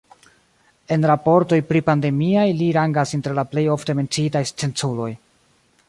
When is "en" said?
0.95-1.05